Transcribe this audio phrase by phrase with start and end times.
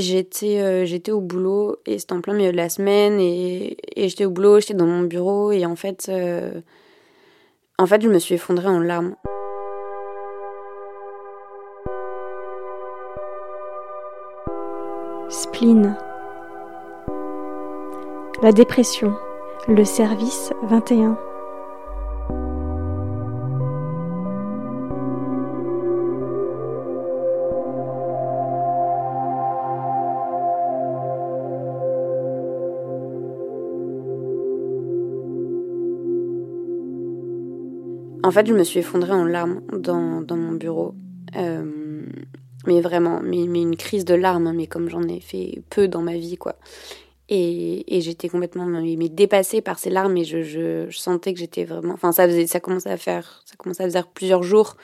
[0.00, 4.30] j'étais j'étais au boulot et c'était en plein milieu de la semaine et, j'étais au
[4.30, 6.10] boulot, j'étais dans mon bureau et en fait,
[7.78, 9.16] en fait, je me suis effondrée en larmes.
[15.28, 15.96] Spleen.
[18.42, 19.14] La dépression.
[19.68, 21.18] Le service 21.
[38.26, 40.96] En fait, je me suis effondrée en larmes dans, dans mon bureau.
[41.36, 42.02] Euh,
[42.66, 46.16] mais vraiment, mais, une crise de larmes, mais comme j'en ai fait peu dans ma
[46.16, 46.56] vie, quoi.
[47.28, 51.62] Et, et j'étais complètement mais, dépassée par ces larmes et je, je, sentais que j'étais
[51.62, 51.94] vraiment.
[51.94, 53.44] Enfin, ça, ça commençait à faire.
[53.44, 54.76] Ça commençait à faire plusieurs jours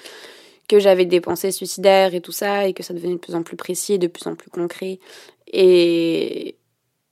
[0.68, 3.42] que j'avais des pensées suicidaires et tout ça, et que ça devenait de plus en
[3.42, 5.00] plus précis, de plus en plus concret.
[5.48, 6.54] Et,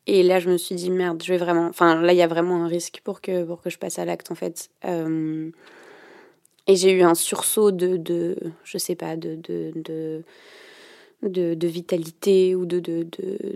[0.07, 1.67] et là, je me suis dit, merde, je vais vraiment.
[1.67, 4.05] Enfin, là, il y a vraiment un risque pour que, pour que je passe à
[4.05, 4.71] l'acte, en fait.
[4.85, 5.51] Euh,
[6.71, 9.73] et j'ai eu un sursaut de, de je sais pas, de, de,
[11.23, 13.05] de, de, vitalité ou de, de,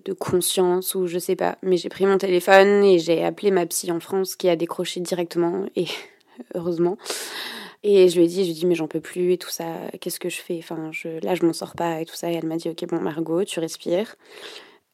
[0.05, 1.57] de, conscience ou je sais pas.
[1.63, 4.99] Mais j'ai pris mon téléphone et j'ai appelé ma psy en France qui a décroché
[5.01, 5.87] directement et
[6.55, 6.99] heureusement.
[7.85, 9.51] Et je lui ai dit, je lui ai dit, mais j'en peux plus et tout
[9.51, 9.67] ça,
[10.01, 10.59] qu'est-ce que je fais?
[10.59, 12.33] Enfin, je, là, je m'en sors pas et tout ça.
[12.33, 14.17] Et elle m'a dit, ok, bon, Margot, tu respires.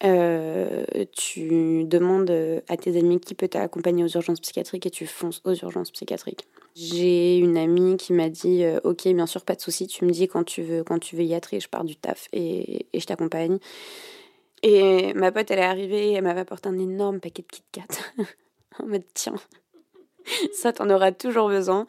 [0.04, 5.40] Euh, tu demandes à tes amis qui peut t'accompagner aux urgences psychiatriques et tu fonces
[5.44, 6.46] aux urgences psychiatriques.
[6.76, 10.10] J'ai une amie qui m'a dit euh, Ok, bien sûr, pas de souci, tu me
[10.10, 12.86] dis quand tu veux, quand tu veux y être et je pars du taf et,
[12.92, 13.58] et je t'accompagne.
[14.62, 17.86] Et ma pote, elle est arrivée, elle m'avait apporté un énorme paquet de Kit Kat
[18.78, 19.34] en mode Tiens,
[20.52, 21.86] ça t'en auras toujours besoin.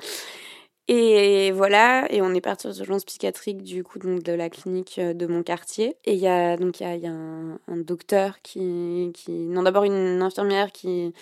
[0.88, 5.00] Et voilà, et on est parti aux urgences psychiatriques du coup donc de la clinique
[5.00, 5.96] euh, de mon quartier.
[6.06, 9.84] Et il y a donc il y a, un, un, docteur qui, qui non d'abord
[9.84, 11.14] une infirmière qui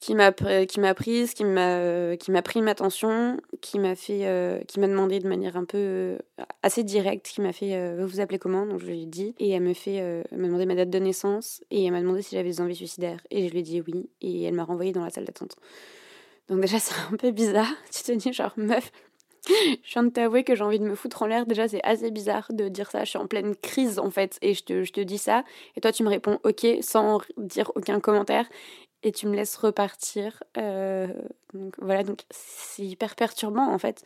[0.00, 4.26] qui m'a qui m'a prise, qui m'a qui m'a pris ma attention, qui m'a fait
[4.26, 6.18] euh, qui m'a demandé de manière un peu euh,
[6.62, 8.66] assez directe, qui m'a fait euh, vous appelez comment?
[8.66, 11.62] Donc je lui ai dit et elle me fait m'a demandé ma date de naissance
[11.70, 14.10] et elle m'a demandé si j'avais des envies suicidaires et je lui ai dit oui
[14.20, 15.56] et elle m'a renvoyée dans la salle d'attente.
[16.48, 18.92] Donc déjà c'est un peu bizarre, tu te dis genre meuf
[19.48, 21.46] je viens de t'avouer que j'ai envie de me foutre en l'air.
[21.46, 23.04] Déjà, c'est assez bizarre de dire ça.
[23.04, 25.44] Je suis en pleine crise, en fait, et je te, je te dis ça.
[25.76, 28.46] Et toi, tu me réponds OK sans dire aucun commentaire
[29.06, 30.42] et tu me laisses repartir.
[30.58, 31.06] Euh,
[31.54, 34.02] donc voilà, donc c'est hyper perturbant en fait.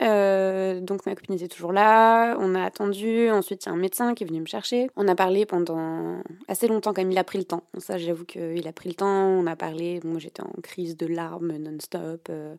[0.00, 3.78] Euh, donc ma copine était toujours là, on a attendu, ensuite il y a un
[3.78, 4.90] médecin qui est venu me chercher.
[4.96, 7.62] On a parlé pendant assez longtemps quand même, il a pris le temps.
[7.78, 11.06] Ça j'avoue qu'il a pris le temps, on a parlé, moi j'étais en crise de
[11.06, 12.26] larmes non-stop.
[12.30, 12.56] Euh,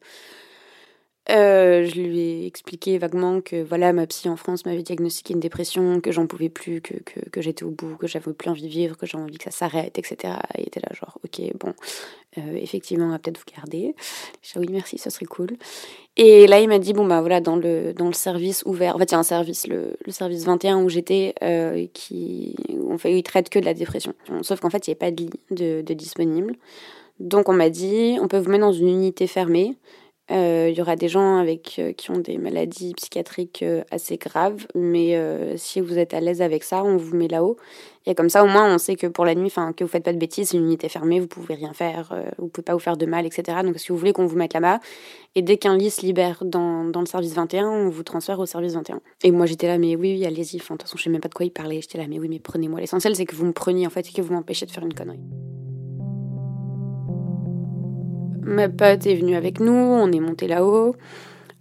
[1.30, 5.40] euh, je lui ai expliqué vaguement que voilà, ma psy en France m'avait diagnostiqué une
[5.40, 8.68] dépression, que j'en pouvais plus, que, que, j'étais au bout, que j'avais plus envie de
[8.68, 10.34] vivre, que j'avais envie que ça s'arrête, etc.
[10.58, 11.74] il était là, genre, ok, bon,
[12.38, 13.96] euh, effectivement, on va peut-être vous garder.
[14.42, 15.50] Je dit, oui, merci, ça serait cool.
[16.18, 19.00] Et là, il m'a dit, bon, bah voilà, dans le, dans le service ouvert, en
[19.00, 22.56] fait, il y a un service, le, le service 21 où j'étais, euh, qui,
[22.88, 24.14] on fait, il traite que de la dépression.
[24.42, 26.56] Sauf qu'en fait, il n'y avait pas de lit de, de disponible.
[27.20, 29.76] Donc, on m'a dit, on peut vous mettre dans une unité fermée.
[30.32, 34.18] Euh, il y aura des gens avec euh, qui ont des maladies psychiatriques euh, assez
[34.18, 35.18] graves, mais
[35.58, 37.58] si vous êtes à l'aise avec ça, on vous met là-haut.
[38.06, 40.04] Et comme ça, au moins, on sait que pour la nuit, enfin, que vous faites
[40.04, 42.98] pas de bêtises, une unité fermée, vous pouvez rien faire, vous pouvez pas vous faire
[42.98, 43.60] de mal, etc.
[43.64, 44.80] Donc, si vous voulez qu'on vous mette là-bas,
[45.36, 48.46] et dès qu'un lit se libère dans, dans, le service 21, on vous transfère au
[48.46, 49.02] service 21.
[49.24, 50.58] Et moi, j'étais là, mais oui, oui, allez-y.
[50.58, 51.82] Enfin, de toute façon, je sais même pas de quoi il parlait.
[51.82, 52.80] J'étais là, mais oui, mais prenez-moi.
[52.80, 54.94] L'essentiel, c'est que vous me preniez, en fait, et que vous m'empêchez de faire une
[54.94, 55.20] connerie.
[58.42, 60.96] Ma pote est venue avec nous, on est monté là-haut.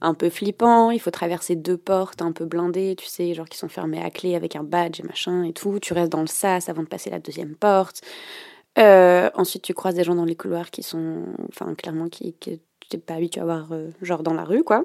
[0.00, 3.58] Un peu flippant, il faut traverser deux portes un peu blindées, tu sais, genre qui
[3.58, 5.80] sont fermées à clé avec un badge et machin et tout.
[5.80, 8.02] Tu restes dans le sas avant de passer la deuxième porte.
[8.78, 12.60] Euh, ensuite, tu croises des gens dans les couloirs qui sont, enfin, clairement, qui, tu
[12.92, 14.84] n'es pas habitué à voir, euh, genre dans la rue, quoi.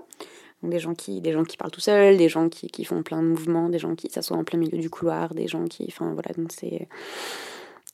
[0.63, 3.03] Donc, des gens qui, des gens qui parlent tout seuls, des gens qui, qui font
[3.03, 5.85] plein de mouvements, des gens qui s'assoient en plein milieu du couloir, des gens qui,
[5.89, 6.87] enfin, voilà, donc c'est,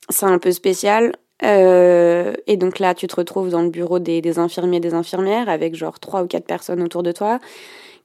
[0.10, 1.14] c'est un peu spécial.
[1.44, 4.94] Euh, et donc là, tu te retrouves dans le bureau des, des infirmiers et des
[4.94, 7.40] infirmières avec genre trois ou quatre personnes autour de toi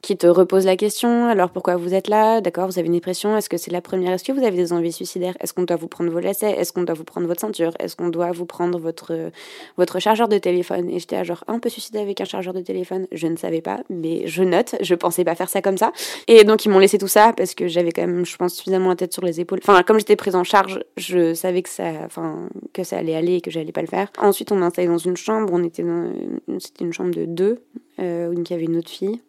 [0.04, 1.28] qui te repose la question.
[1.28, 2.42] Alors pourquoi vous êtes là?
[2.42, 3.38] D'accord, vous avez une dépression.
[3.38, 4.12] Est-ce que c'est la première?
[4.12, 5.34] Est-ce que vous avez des envies suicidaires?
[5.40, 6.50] Est-ce qu'on doit vous prendre vos lacets?
[6.50, 7.72] Est-ce qu'on doit vous prendre votre ceinture?
[7.78, 9.30] Est-ce qu'on doit vous prendre votre
[9.78, 10.90] votre chargeur de téléphone?
[10.90, 13.06] Et j'étais genre un peu suicidée avec un chargeur de téléphone.
[13.12, 14.74] Je ne savais pas, mais je note.
[14.82, 15.90] Je pensais pas faire ça comme ça.
[16.28, 18.90] Et donc ils m'ont laissé tout ça parce que j'avais quand même, je pense, suffisamment
[18.90, 19.60] la tête sur les épaules.
[19.62, 23.36] Enfin, comme j'étais prise en charge, je savais que ça, enfin, que ça allait aller
[23.36, 24.08] et que j'allais pas le faire.
[24.18, 25.48] Ensuite, on m'a installé dans une chambre.
[25.50, 26.12] On était dans,
[26.58, 27.62] c'était une chambre de deux
[28.00, 29.22] euh, où il y avait une autre fille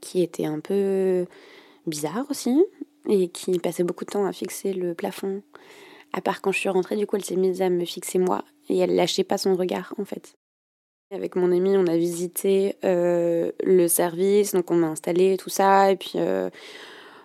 [0.00, 1.26] qui était un peu
[1.86, 2.64] bizarre aussi.
[3.08, 5.42] et qui passait beaucoup de temps à fixer le plafond.
[6.12, 8.44] À part quand je suis rentrée, du coup, elle s'est mise à me fixer moi
[8.68, 10.34] et elle lâchait pas son regard en fait.
[11.10, 15.90] Avec mon ami, on a visité euh, le service, donc on m'a installé tout ça,
[15.90, 16.50] et puis euh,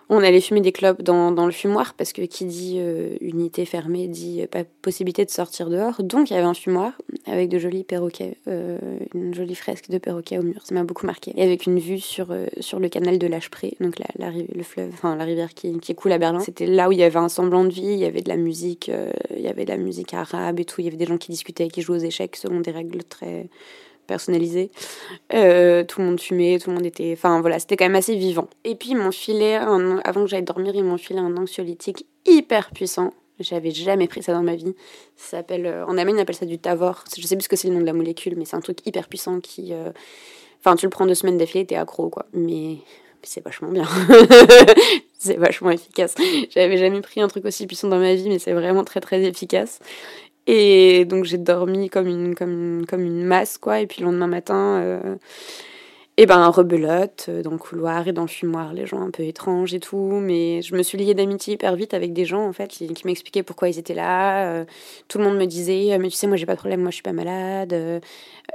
[0.08, 4.08] on allait fumer des clopes dans, le fumoir parce que qui dit euh, unité fermée
[4.08, 6.02] dit euh, pas possibilité de sortir dehors.
[6.02, 6.92] Donc il y avait un fumoir
[7.26, 8.78] avec de jolis perroquets, euh,
[9.14, 10.60] une jolie fresque de perroquets au mur.
[10.64, 11.32] Ça m'a beaucoup marqué.
[11.36, 15.16] Et avec une vue sur, le canal de l'Achepré, donc la, la, le fleuve, enfin
[15.16, 16.40] la rivière qui, qui coule à Berlin.
[16.40, 18.36] C'était là où il y avait un semblant de vie, il y avait de la
[18.36, 18.90] musique,
[19.34, 20.80] il y avait de la musique arabe et tout.
[20.80, 23.48] Il y avait des gens qui discutaient, qui jouaient aux échecs selon des règles très
[24.06, 24.70] personnalisé.
[25.32, 27.12] Euh, tout le monde fumait, tout le monde était.
[27.12, 28.48] Enfin voilà, c'était quand même assez vivant.
[28.64, 32.70] Et puis ils m'ont filé, avant que j'aille dormir, ils m'ont filé un anxiolytique hyper
[32.70, 33.12] puissant.
[33.40, 34.74] J'avais jamais pris ça dans ma vie.
[35.16, 37.04] Ça s'appelle, euh, en Allemagne, on appelle ça du Tavor.
[37.16, 38.86] Je sais plus ce que c'est le nom de la molécule, mais c'est un truc
[38.86, 39.72] hyper puissant qui.
[39.72, 39.90] Euh,
[40.60, 42.26] enfin, tu le prends deux semaines d'affilée, t'es accro, quoi.
[42.32, 42.76] Mais,
[43.24, 43.88] c'est vachement bien.
[45.18, 46.14] c'est vachement efficace.
[46.50, 49.22] J'avais jamais pris un truc aussi puissant dans ma vie, mais c'est vraiment très très
[49.24, 49.80] efficace.
[50.46, 53.80] Et donc j'ai dormi comme une, comme, comme une masse, quoi.
[53.80, 55.16] Et puis le lendemain matin, euh,
[56.16, 59.22] et ben rebelote euh, dans le couloir et dans le fumoir, les gens un peu
[59.24, 60.20] étranges et tout.
[60.20, 63.42] Mais je me suis liée d'amitié hyper vite avec des gens, en fait, qui, m'expliquaient
[63.42, 64.48] pourquoi ils étaient là.
[64.52, 64.64] Euh,
[65.08, 66.96] tout le monde me disait, mais tu sais, moi j'ai pas de problème, moi je
[66.96, 67.70] suis pas malade.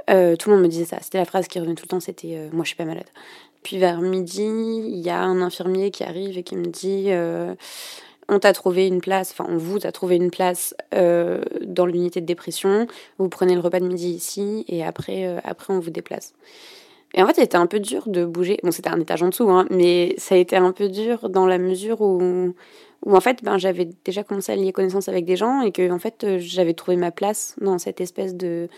[0.06, 0.98] tout le monde me disait ça.
[1.00, 3.08] C'était la phrase qui revenait tout le temps, c'était moi je suis pas malade.
[3.62, 7.10] Puis vers midi, il y a un infirmier qui arrive et qui me dit
[8.30, 12.20] on t'a trouvé une place, enfin on vous a trouvé une place euh, dans l'unité
[12.20, 12.86] de dépression,
[13.18, 16.32] vous prenez le repas de midi ici et après, euh, après on vous déplace.
[17.12, 18.58] Et en fait, c'était un peu dur de bouger.
[18.62, 21.44] Bon, c'était un étage en dessous, hein, mais ça a été un peu dur dans
[21.44, 22.54] la mesure où,
[23.04, 25.90] où en fait, ben, j'avais déjà commencé à lier connaissance avec des gens et que
[25.90, 28.68] en fait, euh, j'avais trouvé ma place dans cette espèce de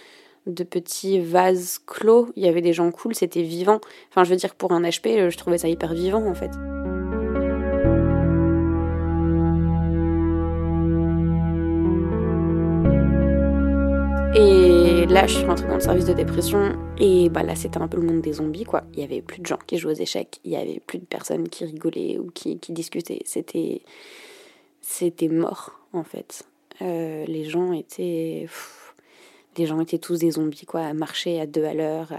[0.48, 2.30] de petits vases clos.
[2.34, 3.80] Il y avait des gens cool, c'était vivant.
[4.10, 6.50] Enfin, je veux dire, pour un HP, je trouvais ça hyper vivant en fait.
[14.34, 17.86] Et là, je suis rentrée dans le service de dépression et bah là, c'était un
[17.86, 18.84] peu le monde des zombies, quoi.
[18.94, 21.04] Il y avait plus de gens qui jouaient aux échecs, il y avait plus de
[21.04, 23.20] personnes qui rigolaient ou qui, discutaient.
[23.26, 23.82] C'était,
[24.80, 26.44] c'était mort, en fait.
[26.80, 28.48] Euh, les gens étaient,
[29.58, 32.14] les gens étaient tous des zombies, quoi, à marcher à deux à l'heure,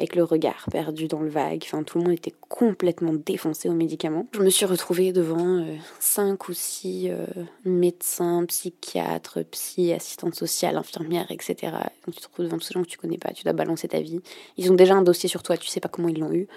[0.00, 1.62] avec le regard perdu dans le vague.
[1.62, 4.26] Enfin, tout le monde était complètement défoncé aux médicaments.
[4.32, 7.26] Je me suis retrouvée devant euh, cinq ou six euh,
[7.66, 11.72] médecins, psychiatres, psy, assistantes sociales, infirmières, etc.
[12.06, 13.88] Donc, tu te retrouves devant tous ces gens que tu connais pas, tu dois balancer
[13.88, 14.20] ta vie.
[14.56, 16.48] Ils ont déjà un dossier sur toi, tu sais pas comment ils l'ont eu.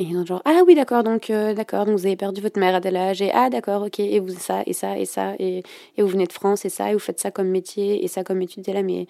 [0.00, 2.58] Et ils ont genre, ah oui, d'accord, donc, euh, d'accord, donc vous avez perdu votre
[2.58, 5.34] mère à tel âge, et ah, d'accord, ok, et vous, ça, et ça, et ça,
[5.38, 5.62] et,
[5.98, 8.40] vous venez de France, et ça, et vous faites ça comme métier, et ça comme
[8.40, 9.06] étude, et là, mais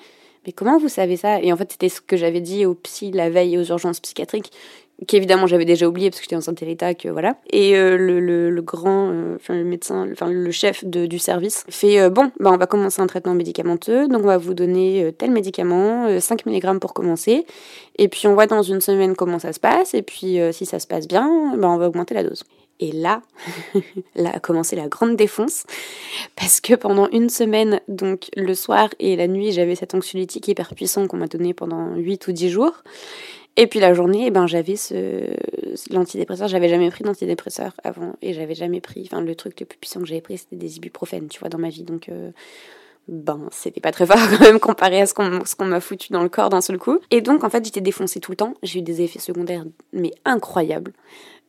[0.46, 1.40] mais comment vous savez ça?
[1.42, 4.50] Et en fait, c'était ce que j'avais dit au psy la veille aux urgences psychiatriques,
[5.06, 7.36] qu'évidemment j'avais déjà oublié parce que j'étais tel état que voilà.
[7.50, 12.50] Et euh, le, grand, euh, le médecin, le chef du service fait euh, bon, bah
[12.52, 16.78] on va commencer un traitement médicamenteux, donc on va vous donner tel médicament, 5 mg
[16.78, 17.46] pour commencer,
[17.98, 20.78] et puis on voit dans une semaine comment ça se passe, et puis si ça
[20.78, 22.44] se passe bien, bah on va augmenter la dose.
[22.80, 23.20] Et là,
[24.16, 25.64] là a commencé la grande défonce,
[26.34, 30.74] parce que pendant une semaine, donc le soir et la nuit, j'avais cet anxiolytique hyper
[30.74, 32.82] puissant qu'on m'a donné pendant 8 ou 10 jours.
[33.56, 35.34] Et puis la journée, eh ben, j'avais ce,
[35.90, 36.48] l'antidépresseur.
[36.48, 40.00] J'avais jamais pris d'antidépresseur avant, et j'avais jamais pris, enfin le truc le plus puissant
[40.00, 41.82] que j'avais pris, c'était des ibuprofènes, tu vois, dans ma vie.
[41.82, 42.30] Donc, euh,
[43.08, 46.12] ben, c'était pas très fort quand même comparé à ce qu'on, ce qu'on m'a foutu
[46.12, 46.98] dans le corps d'un seul coup.
[47.10, 48.54] Et donc, en fait, j'étais défoncée tout le temps.
[48.62, 50.92] J'ai eu des effets secondaires, mais incroyables.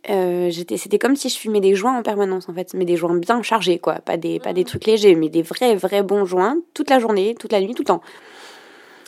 [0.10, 2.98] Euh, j'étais, c'était comme si je fumais des joints en permanence en fait, mais des
[2.98, 4.66] joints bien chargés quoi, pas des, pas des mmh.
[4.66, 7.84] trucs légers, mais des vrais, vrais bons joints toute la journée, toute la nuit, tout
[7.84, 8.02] le temps.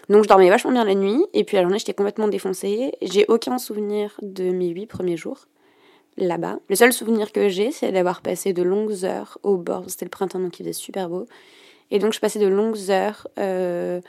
[0.09, 2.93] Donc je dormais vachement bien la nuit, et puis la journée j'étais complètement défoncée.
[3.01, 5.47] J'ai aucun souvenir de mes huit premiers jours
[6.17, 6.59] là-bas.
[6.69, 10.09] Le seul souvenir que j'ai, c'est d'avoir passé de longues heures au bord, c'était le
[10.09, 11.25] printemps donc il faisait super beau,
[11.91, 14.01] et donc je passais de longues heures euh,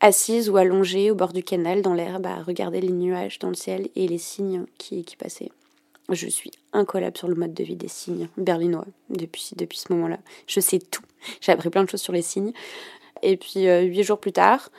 [0.00, 3.54] assise ou allongée au bord du canal dans l'herbe à regarder les nuages dans le
[3.54, 5.50] ciel et les cygnes qui, qui passaient.
[6.10, 10.18] Je suis incollable sur le mode de vie des signes berlinois depuis, depuis ce moment-là.
[10.46, 11.02] Je sais tout.
[11.42, 12.52] J'ai appris plein de choses sur les signes.
[13.22, 14.70] Et puis, euh, huit jours plus tard,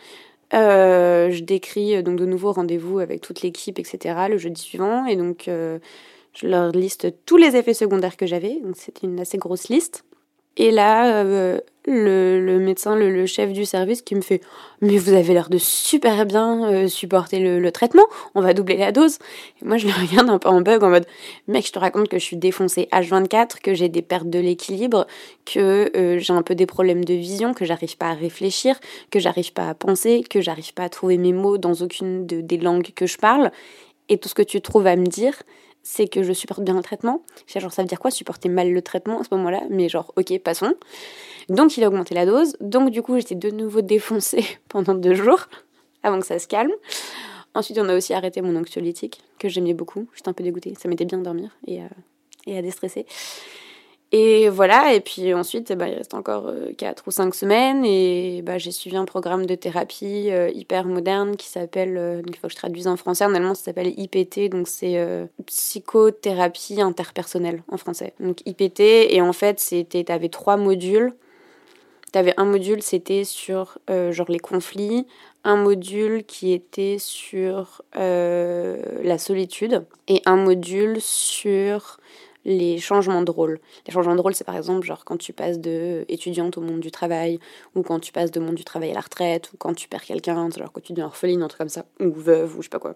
[0.53, 4.27] euh, je décris euh, donc de nouveau rendez-vous avec toute l'équipe, etc.
[4.29, 5.05] le jeudi suivant.
[5.05, 8.59] Et donc, je leur liste tous les effets secondaires que j'avais.
[8.61, 10.03] Donc, c'était une assez grosse liste.
[10.57, 14.41] Et là, euh, le, médecin, le, chef du service qui me fait
[14.81, 18.91] Mais vous avez l'air de super bien euh, supporter le, traitement, on va doubler la
[18.91, 19.19] dose.
[19.61, 21.05] Et moi, je le regarde un peu en bug en mode
[21.47, 25.07] Mec, je te raconte que je suis défoncée H24, que j'ai des pertes de l'équilibre,
[25.45, 28.79] que euh, j'ai un peu des problèmes de vision, que j'arrive pas à réfléchir,
[29.11, 32.57] que j'arrive pas à penser, que j'arrive pas à trouver mes mots dans aucune des
[32.57, 33.51] langues que je parle.
[34.09, 35.35] Et tout ce que tu trouves à me dire,
[35.91, 37.23] c'est que je supporte bien le traitement.
[37.47, 39.63] Genre, ça veut dire quoi supporter mal le traitement à ce moment-là?
[39.71, 40.75] Mais genre, ok, passons.
[41.49, 42.55] Donc, il a augmenté la dose.
[42.61, 45.47] Donc, du coup, j'étais de nouveau défoncée pendant deux jours
[46.03, 46.71] avant que ça se calme.
[47.55, 50.07] Ensuite, on a aussi arrêté mon anxiolytique, que j'aimais beaucoup.
[50.13, 50.75] J'étais un peu dégoûtée.
[50.79, 51.87] Ça m'était bien de dormir et, euh,
[52.45, 53.07] et à déstresser.
[54.11, 58.41] Et voilà, et puis ensuite, bah, il reste encore 4 euh, ou 5 semaines, et
[58.41, 62.47] bah, j'ai suivi un programme de thérapie euh, hyper moderne qui s'appelle, euh, il faut
[62.47, 64.97] que je traduise en français, en allemand ça s'appelle IPT, donc c'est
[65.45, 68.13] psychothérapie interpersonnelle en français.
[68.19, 71.13] Donc IPT, et en fait, c'était, t'avais trois modules.
[72.11, 75.05] T'avais un module, c'était sur genre les conflits,
[75.43, 81.99] un module qui était sur la solitude, et un module sur
[82.45, 83.59] les changements de rôle.
[83.87, 86.79] Les changements de rôle, c'est par exemple genre quand tu passes de étudiante au monde
[86.79, 87.39] du travail,
[87.75, 90.03] ou quand tu passes de monde du travail à la retraite, ou quand tu perds
[90.03, 92.69] quelqu'un, genre quand tu deviens orpheline, un truc comme ça, ou veuve, ou je sais
[92.69, 92.93] pas quoi.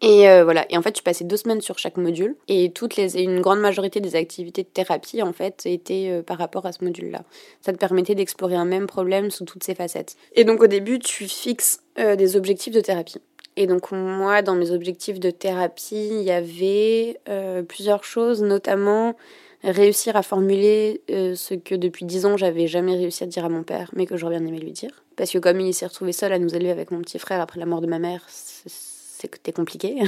[0.00, 2.96] Et euh, voilà, et en fait, tu passais deux semaines sur chaque module, et toutes
[2.96, 6.72] les, une grande majorité des activités de thérapie, en fait, étaient euh, par rapport à
[6.72, 7.22] ce module-là.
[7.60, 10.16] Ça te permettait d'explorer un même problème sous toutes ses facettes.
[10.34, 13.20] Et donc, au début, tu fixes euh, des objectifs de thérapie.
[13.56, 19.14] Et donc moi, dans mes objectifs de thérapie, il y avait euh, plusieurs choses, notamment
[19.62, 23.48] réussir à formuler euh, ce que depuis dix ans j'avais jamais réussi à dire à
[23.48, 24.90] mon père, mais que j'aurais bien aimé lui dire.
[25.16, 27.60] Parce que comme il s'est retrouvé seul à nous élever avec mon petit frère après
[27.60, 29.98] la mort de ma mère, c'était compliqué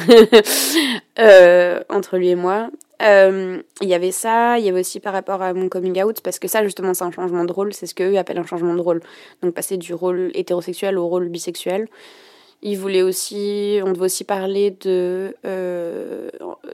[1.19, 2.71] euh, entre lui et moi.
[3.01, 6.39] Il y avait ça, il y avait aussi par rapport à mon coming out, parce
[6.39, 8.81] que ça justement c'est un changement de rôle, c'est ce qu'eux appellent un changement de
[8.81, 9.03] rôle.
[9.43, 11.87] Donc passer du rôle hétérosexuel au rôle bisexuel.
[12.67, 16.31] Il voulait aussi, on devait aussi parler de, euh,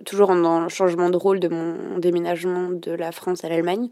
[0.07, 3.89] toujours dans le changement de rôle de mon déménagement de la France à l'Allemagne,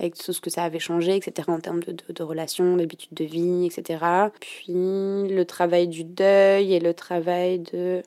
[0.00, 3.24] avec tout ce que ça avait changé, etc., en termes de, de, relations, d'habitudes de
[3.26, 4.02] vie, etc.
[4.40, 8.00] Puis le travail du deuil et le travail de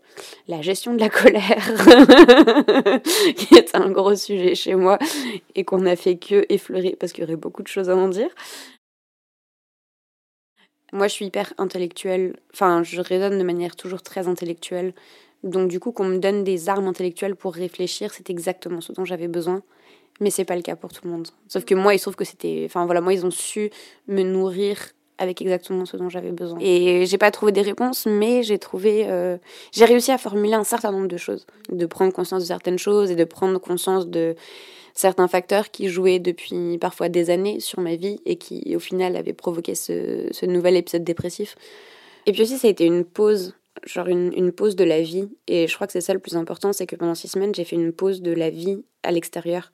[0.47, 1.71] la gestion de la colère,
[3.35, 4.97] qui est un gros sujet chez moi
[5.53, 8.07] et qu'on n'a fait que effleurer parce qu'il y aurait beaucoup de choses à en
[8.07, 8.29] dire.
[10.93, 12.35] Moi, je suis hyper intellectuelle.
[12.53, 14.93] Enfin, je raisonne de manière toujours très intellectuelle.
[15.43, 19.05] Donc, du coup, qu'on me donne des armes intellectuelles pour réfléchir, c'est exactement ce dont
[19.05, 19.61] j'avais besoin.
[20.19, 21.27] Mais c'est pas le cas pour tout le monde.
[21.47, 22.63] Sauf que moi, il se trouve que c'était.
[22.65, 23.69] Enfin, voilà, moi, ils ont su
[24.07, 24.77] me nourrir
[25.17, 26.57] avec exactement ce dont j'avais besoin.
[26.61, 29.05] Et j'ai pas trouvé des réponses, mais j'ai trouvé.
[29.07, 29.37] Euh,
[29.71, 31.45] j'ai réussi à formuler un certain nombre de choses.
[31.69, 34.35] De prendre conscience de certaines choses et de prendre conscience de
[34.99, 39.15] certains facteurs qui jouaient depuis parfois des années sur ma vie et qui au final
[39.15, 41.55] avaient provoqué ce, nouvel épisode dépressif.
[42.25, 45.29] Et puis aussi ça a été une pause, genre une, une pause de la vie.
[45.47, 47.63] Et je crois que c'est ça le plus important, c'est que pendant six semaines j'ai
[47.63, 49.71] fait une pause de la vie à l'extérieur.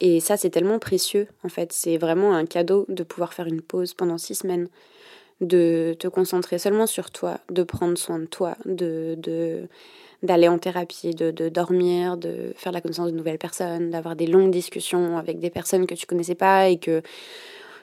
[0.00, 3.62] Et ça c'est tellement précieux en fait, c'est vraiment un cadeau de pouvoir faire une
[3.62, 4.68] pause pendant six semaines
[5.40, 9.68] de te concentrer seulement sur toi, de prendre soin de toi, de, de
[10.22, 14.26] d'aller en thérapie, de, de, dormir, de faire la connaissance de nouvelles personnes, d'avoir des
[14.26, 17.00] longues discussions avec des personnes que tu connaissais pas et que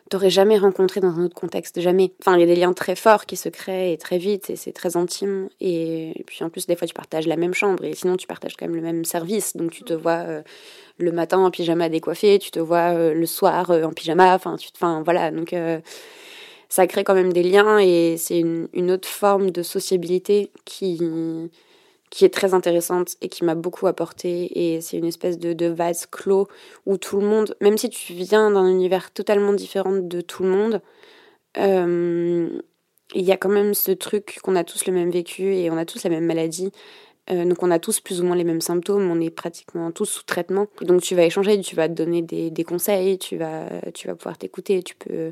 [0.09, 2.11] t'aurais jamais rencontré dans un autre contexte, jamais.
[2.21, 4.55] Enfin, il y a des liens très forts qui se créent et très vite et
[4.55, 5.49] c'est très intime.
[5.59, 8.55] Et, puis en plus, des fois, tu partages la même chambre et sinon, tu partages
[8.55, 9.55] quand même le même service.
[9.55, 10.41] Donc, tu te vois euh,
[10.97, 14.33] le matin en pyjama décoiffé, tu te vois euh, le soir euh, en pyjama.
[14.35, 15.31] Enfin, tu, enfin voilà.
[15.31, 15.53] Donc,
[16.69, 20.99] ça crée quand même des liens et c'est une, autre forme de sociabilité qui
[22.09, 24.75] qui est très intéressante et qui m'a beaucoup apporté.
[24.75, 26.47] Et c'est une espèce de, de, vase clos
[26.85, 30.49] où tout le monde, même si tu viens d'un univers totalement différent de tout le
[30.49, 30.81] monde,
[31.57, 32.61] euh,
[33.15, 35.77] il y a quand même ce truc qu'on a tous le même vécu et on
[35.77, 36.71] a tous la même maladie.
[37.29, 40.05] Euh, donc on a tous plus ou moins les mêmes symptômes, on est pratiquement tous
[40.05, 40.67] sous traitement.
[40.81, 44.15] Donc tu vas échanger, tu vas te donner des, des conseils, tu vas, tu vas
[44.15, 45.31] pouvoir t'écouter, tu peux,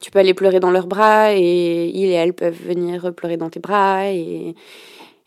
[0.00, 3.50] tu peux aller pleurer dans leurs bras et ils et elles peuvent venir pleurer dans
[3.50, 4.54] tes bras et,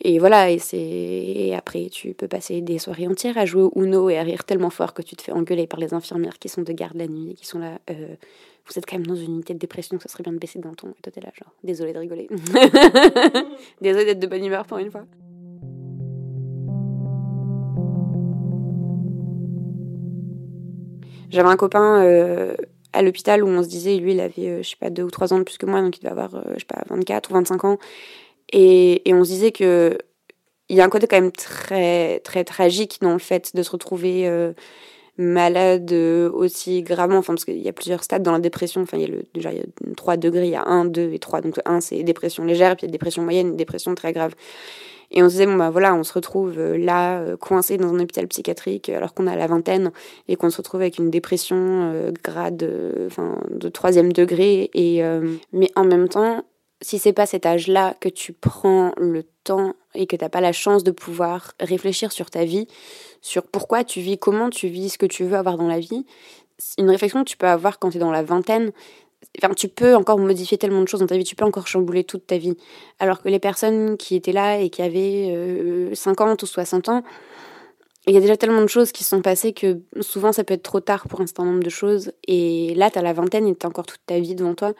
[0.01, 4.09] et voilà, et c'est après tu peux passer des soirées entières à jouer au Uno
[4.09, 6.61] et à rire tellement fort que tu te fais engueuler par les infirmières qui sont
[6.61, 7.79] de garde la nuit, qui sont là.
[7.89, 8.15] Euh,
[8.65, 10.73] vous êtes quand même dans une unité de dépression, ça serait bien de baisser d'un
[10.73, 10.89] ton.
[10.89, 12.29] Et toi t'es là genre, désolé de rigoler,
[13.81, 15.05] désolé d'être de bonne humeur pour une fois.
[21.29, 22.55] J'avais un copain euh,
[22.93, 25.11] à l'hôpital où on se disait, lui, il avait, euh, je sais pas, deux ou
[25.11, 27.33] trois ans de plus que moi, donc il devait avoir, je sais pas, 24 ou
[27.33, 27.77] 25 ans.
[28.51, 29.97] Et, on se disait que
[30.69, 33.71] il y a un côté quand même très très tragique dans le fait de se
[33.71, 34.53] retrouver euh,
[35.17, 37.21] malade euh, aussi gravement.
[37.23, 38.81] Parce qu'il y a plusieurs stades dans la dépression.
[38.81, 41.11] Enfin il y a déjà il y a 3 degrés il y a 1 2
[41.13, 44.13] et 3 donc 1 c'est dépression légère puis il y a dépression moyenne dépression très
[44.13, 44.35] grave
[45.11, 47.99] et on se disait bon bah voilà on se retrouve euh, là coincé dans un
[47.99, 49.91] hôpital psychiatrique alors qu'on a la vingtaine
[50.27, 52.69] et qu'on se retrouve avec une dépression grade
[53.07, 54.69] enfin de troisième degré.
[54.73, 55.01] Et
[55.51, 56.43] mais en même temps
[56.81, 60.53] si c'est pas cet âge-là que tu prends le temps et que t'as pas la
[60.53, 62.67] chance de pouvoir réfléchir sur ta vie,
[63.21, 66.05] sur pourquoi tu vis, comment tu vis, ce que tu veux avoir dans la vie,
[66.77, 68.71] une réflexion que tu peux avoir quand tu es dans la vingtaine,
[69.41, 72.03] Enfin, tu peux encore modifier tellement de choses dans ta vie, tu peux encore chambouler
[72.03, 72.57] toute ta vie.
[72.99, 77.03] Alors que les personnes qui étaient là et qui avaient 50 euh, ou 60 ans,
[78.07, 80.63] il y a déjà tellement de choses qui sont passées que souvent ça peut être
[80.63, 82.11] trop tard pour un certain nombre de choses.
[82.27, 84.73] Et là, tu as la vingtaine et tu encore toute ta vie devant toi.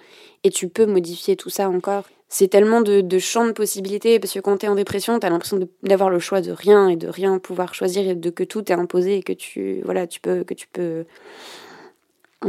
[0.44, 2.06] Et tu peux modifier tout ça encore.
[2.28, 5.28] C'est tellement de, de champs de possibilités parce que quand tu es en dépression, tu
[5.28, 8.44] as l'impression d'avoir le choix de rien et de rien pouvoir choisir et de que
[8.44, 11.06] tout est imposé et que tu, voilà, tu peux, que tu peux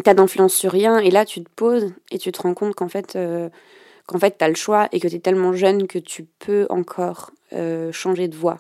[0.05, 2.89] t'as d'influence sur rien et là tu te poses et tu te rends compte qu'en
[2.89, 3.49] fait euh,
[4.07, 7.91] qu'en fait t'as le choix et que t'es tellement jeune que tu peux encore euh,
[7.93, 8.59] changer de voie.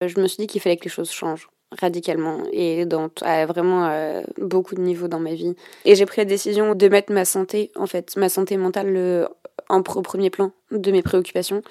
[0.00, 3.86] Je me suis dit qu'il fallait que les choses changent radicalement et dans à vraiment
[3.88, 5.54] euh, beaucoup de niveaux dans ma vie.
[5.84, 9.28] Et j'ai pris la décision de mettre ma santé, en fait, ma santé mentale
[9.68, 11.62] en premier plan de mes préoccupations,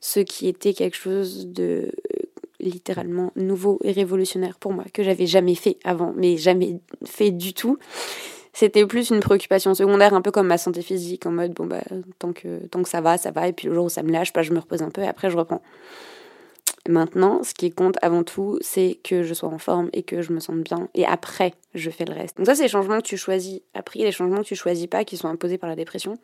[0.00, 1.90] ce qui était quelque chose de
[2.64, 7.54] littéralement nouveau et révolutionnaire pour moi, que j'avais jamais fait avant, mais jamais fait du
[7.54, 7.78] tout.
[8.52, 11.82] C'était plus une préoccupation secondaire, un peu comme ma santé physique, en mode bon bah
[12.18, 14.12] tant que tant que ça va, ça va, et puis le jour où ça me
[14.12, 15.62] lâche, bah, je me repose un peu et après je reprends.
[16.86, 20.32] Maintenant, ce qui compte avant tout, c'est que je sois en forme et que je
[20.34, 20.88] me sente bien.
[20.94, 22.36] Et après, je fais le reste.
[22.36, 23.60] Donc ça, c'est les changements que tu choisis.
[23.72, 26.18] Après, les changements que tu choisis pas, qui sont imposés par la dépression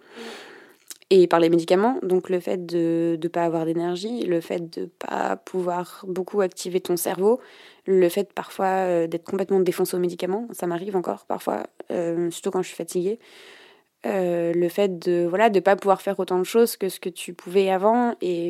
[1.10, 1.98] et par les médicaments.
[2.02, 6.40] Donc le fait de ne pas avoir d'énergie, le fait de ne pas pouvoir beaucoup
[6.40, 7.40] activer ton cerveau,
[7.86, 12.50] le fait parfois euh, d'être complètement défoncé aux médicaments, ça m'arrive encore parfois, euh, surtout
[12.52, 13.18] quand je suis fatiguée.
[14.06, 17.10] Euh, le fait de voilà de pas pouvoir faire autant de choses que ce que
[17.10, 18.48] tu pouvais avant et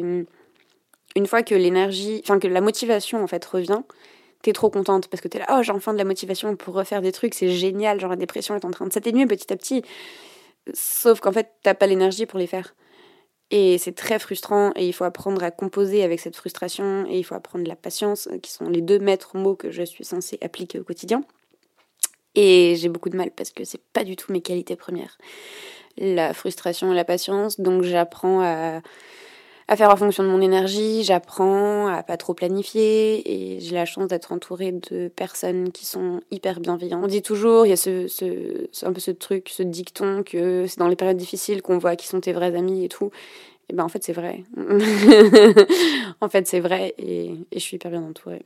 [1.17, 3.81] une fois que l'énergie, enfin que la motivation en fait revient,
[4.43, 7.03] t'es trop contente parce que t'es là, oh j'ai enfin de la motivation pour refaire
[7.03, 9.83] des trucs, c'est génial, genre la dépression est en train de s'atténuer petit à petit.
[10.75, 12.75] Sauf qu'en fait, t'as pas l'énergie pour les faire.
[13.51, 17.25] Et c'est très frustrant et il faut apprendre à composer avec cette frustration et il
[17.25, 20.39] faut apprendre la patience, euh, qui sont les deux maîtres mots que je suis censée
[20.41, 21.25] appliquer au quotidien.
[22.37, 25.19] Et j'ai beaucoup de mal parce que c'est pas du tout mes qualités premières.
[25.99, 28.83] La frustration et la patience, donc j'apprends à
[29.71, 33.85] à faire en fonction de mon énergie, j'apprends à pas trop planifier et j'ai la
[33.85, 37.05] chance d'être entourée de personnes qui sont hyper bienveillantes.
[37.05, 40.81] On dit toujours, il y a ce, un peu ce truc, ce dicton que c'est
[40.81, 43.13] dans les périodes difficiles qu'on voit qui sont tes vrais amis et tout.
[43.69, 44.43] Et ben en fait c'est vrai.
[46.21, 48.43] en fait c'est vrai et je suis hyper bien entourée.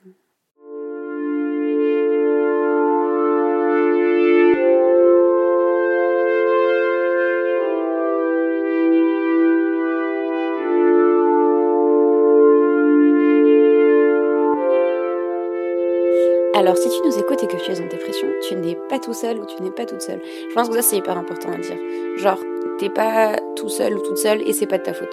[16.57, 19.12] Alors si tu nous écoutes et que tu es en dépression, tu n'es pas tout
[19.12, 20.21] seul ou tu n'es pas toute seule.
[20.49, 21.77] Je pense que ça c'est hyper important à dire.
[22.17, 22.38] Genre,
[22.79, 25.12] t'es pas tout seul ou toute seule et c'est pas de ta faute.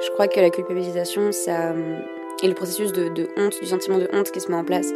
[0.00, 1.74] Je crois que la culpabilisation, ça
[2.42, 4.92] et le processus de, honte, du sentiment de honte qui se met en place,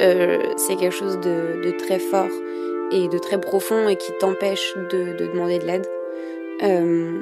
[0.00, 2.30] euh, c'est quelque chose de, très fort
[2.90, 5.86] et de très profond et qui t'empêche de, demander de l'aide.
[6.62, 7.20] Euh,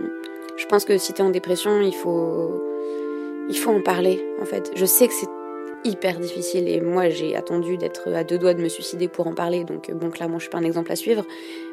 [0.57, 2.63] je pense que si t'es en dépression, il faut
[3.49, 4.71] il faut en parler en fait.
[4.77, 5.29] Je sais que c'est
[5.85, 9.35] hyper difficile et moi j'ai attendu d'être à deux doigts de me suicider pour en
[9.35, 9.65] parler.
[9.65, 11.25] Donc bon clairement je suis pas un exemple à suivre.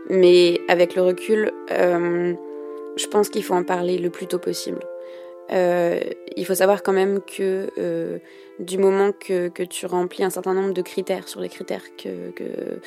[0.10, 2.34] Mais avec le recul euh,
[2.95, 4.80] je pense qu'il faut en parler le plus tôt possible.
[5.52, 6.00] Euh,
[6.36, 8.19] il faut savoir quand même que euh,
[8.60, 12.32] du moment que, que, tu remplis un certain nombre de critères sur les critères que,
[12.32, 12.80] que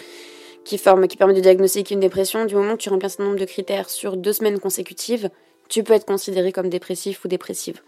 [0.64, 3.24] qui, forment, qui permettent de diagnostiquer une dépression, du moment que tu remplis un certain
[3.24, 5.28] nombre de critères sur deux semaines consécutives,
[5.68, 7.80] tu peux être considéré comme dépressif ou dépressive.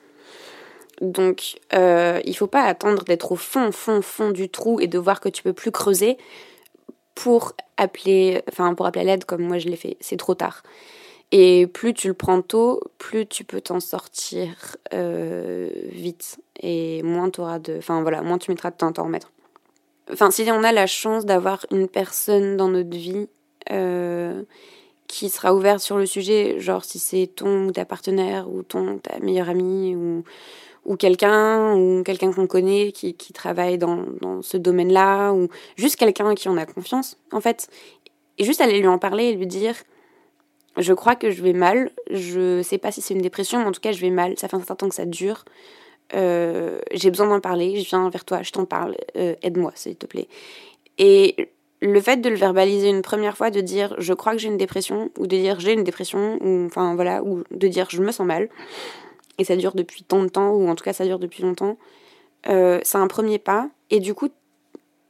[1.01, 4.99] Donc, euh, il faut pas attendre d'être au fond, fond, fond du trou et de
[4.99, 6.17] voir que tu peux plus creuser
[7.15, 9.97] pour appeler, enfin, pour appeler l'aide comme moi je l'ai fait.
[10.01, 10.63] C'est trop tard.
[11.33, 16.39] Et plus tu le prends tôt, plus tu peux t'en sortir euh, vite.
[16.61, 17.77] Et moins auras de.
[17.79, 19.33] Enfin voilà, moins tu mettras de temps à t'en remettre.
[20.13, 23.29] Enfin, si on a la chance d'avoir une personne dans notre vie
[23.73, 24.43] euh,
[25.09, 28.99] qui sera ouverte sur le sujet, genre si c'est ton ou ta partenaire ou ton
[28.99, 30.23] ta meilleure amie ou
[30.87, 35.97] ou quelqu'un ou quelqu'un qu'on connaît qui, qui travaille dans, dans ce domaine-là ou juste
[35.97, 37.69] quelqu'un qui en a confiance en fait.
[38.39, 39.75] Et juste aller lui en parler et lui dire
[40.77, 43.73] je crois que je vais mal je sais pas si c'est une dépression mais en
[43.73, 45.45] tout cas je vais mal ça fait un certain temps que ça dure
[46.15, 49.97] euh, j'ai besoin d'en parler je viens vers toi je t'en parle euh, aide-moi s'il
[49.97, 50.29] te plaît.
[50.99, 51.51] Et
[51.83, 54.57] le fait de le verbaliser une première fois de dire je crois que j'ai une
[54.57, 58.13] dépression ou de dire j'ai une dépression ou enfin voilà ou de dire je me
[58.13, 58.49] sens mal
[59.39, 61.77] et ça dure depuis tant de temps, ou en tout cas ça dure depuis longtemps,
[62.49, 63.69] euh, c'est un premier pas.
[63.91, 64.29] Et du coup,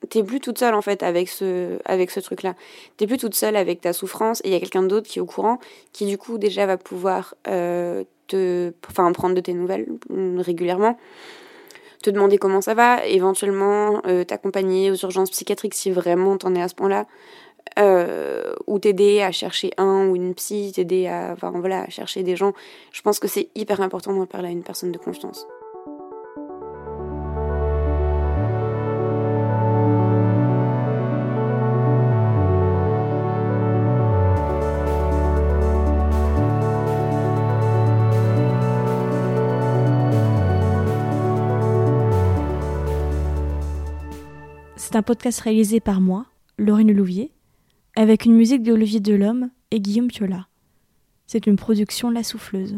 [0.08, 2.54] t'es plus toute seule en fait avec ce, avec ce truc-là.
[2.96, 5.22] T'es plus toute seule avec ta souffrance et il y a quelqu'un d'autre qui est
[5.22, 5.58] au courant,
[5.92, 10.98] qui du coup déjà va pouvoir euh, te, prendre de tes nouvelles mm, régulièrement,
[12.02, 16.62] te demander comment ça va, éventuellement euh, t'accompagner aux urgences psychiatriques si vraiment t'en es
[16.62, 17.06] à ce point-là,
[17.78, 22.52] euh, ou t'aider à chercher un ou une psy, t'aider à, voilà, chercher des gens.
[22.92, 25.46] Je pense que c'est hyper important d'en parler à une personne de confiance.
[44.76, 46.24] C'est un podcast réalisé par moi,
[46.58, 47.32] Laurine Louvier,
[47.96, 50.46] avec une musique d'Olivier Delhomme et Guillaume Piola.
[51.26, 52.76] C'est une production La Souffleuse.